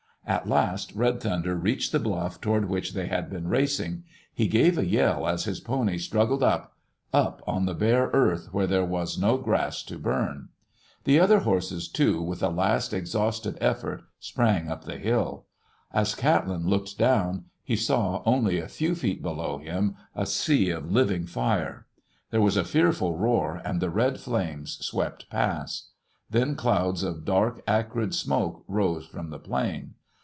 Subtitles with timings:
[0.23, 4.03] At last Red Thunder reached the bluff toward which tfiey had been racing.
[4.33, 6.73] He gave a yell as his pony strug gled up—
[7.13, 10.47] up on the bare earth, where there was no grass to burn.
[11.03, 15.47] The other horses, too, with a last exhausted effort, sprang up the hill.
[15.91, 20.89] As Catlin looked down he saw, only a few feet below him, a sea of
[20.91, 21.87] living fire.
[22.29, 25.89] There was a fearful roar and the red flames swept past;
[26.29, 29.95] then clouds of dark, acrid smoke rose from the plain.